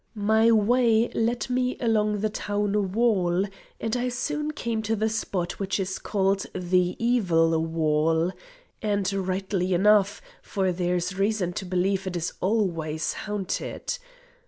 [0.15, 3.45] My way led me along the town wall,
[3.79, 8.31] and I soon came to the spot which is called the "evil wall,"
[8.81, 13.93] and rightly enough, for there is reason to believe it is always haunted.